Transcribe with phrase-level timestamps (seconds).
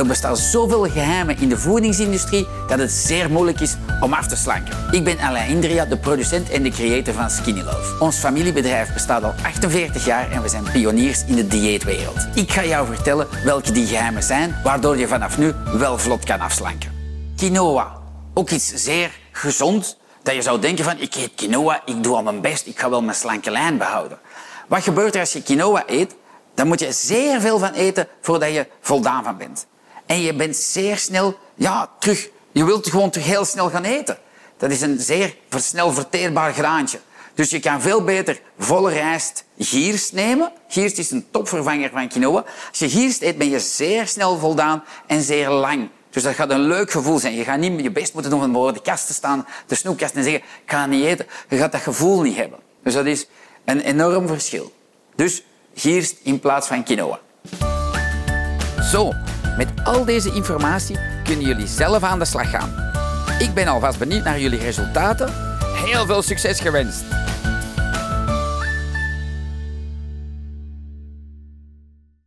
[0.00, 4.36] Er bestaan zoveel geheimen in de voedingsindustrie dat het zeer moeilijk is om af te
[4.36, 4.76] slanken.
[4.90, 7.98] Ik ben Alain Indria, de producent en de creator van Skinny Love.
[7.98, 12.26] Ons familiebedrijf bestaat al 48 jaar en we zijn pioniers in de dieetwereld.
[12.34, 16.40] Ik ga jou vertellen welke die geheimen zijn, waardoor je vanaf nu wel vlot kan
[16.40, 16.90] afslanken.
[17.36, 17.92] Quinoa,
[18.34, 22.22] ook iets zeer gezond, dat je zou denken van ik eet quinoa, ik doe al
[22.22, 24.18] mijn best, ik ga wel mijn slanke lijn behouden.
[24.68, 26.14] Wat gebeurt er als je quinoa eet?
[26.54, 29.66] Dan moet je zeer veel van eten voordat je voldaan van bent.
[30.10, 32.28] En je bent zeer snel, ja, terug.
[32.52, 34.18] Je wilt gewoon terug heel snel gaan eten.
[34.56, 37.00] Dat is een zeer snel verteerbaar graantje.
[37.34, 40.52] Dus je kan veel beter volle rijst gierst nemen.
[40.68, 42.44] Gierst is een topvervanger van quinoa.
[42.68, 45.88] Als je gierst eet, ben je zeer snel voldaan en zeer lang.
[46.10, 47.34] Dus dat gaat een leuk gevoel zijn.
[47.34, 50.14] Je gaat niet je best moeten doen om voor de kast te staan, de snoepkast,
[50.14, 51.26] en zeggen, ik ga niet eten.
[51.48, 52.58] Je gaat dat gevoel niet hebben.
[52.82, 53.26] Dus dat is
[53.64, 54.72] een enorm verschil.
[55.14, 55.42] Dus
[55.74, 57.20] gierst in plaats van quinoa.
[58.90, 59.12] Zo,
[59.60, 62.70] met al deze informatie kunnen jullie zelf aan de slag gaan.
[63.38, 65.32] Ik ben alvast benieuwd naar jullie resultaten.
[65.84, 67.19] Heel veel succes gewenst!